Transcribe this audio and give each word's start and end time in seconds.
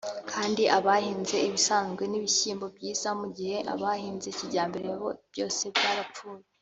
kandi 0.31 0.63
abahinze 0.77 1.35
ibisanzwe 1.47 2.03
n’ibishyimbo 2.07 2.65
byiza 2.75 3.09
mu 3.19 3.27
gihe 3.37 3.57
abahinze 3.73 4.27
kijyambere 4.37 4.87
byose 5.31 5.63
byarapfuye 5.75 6.43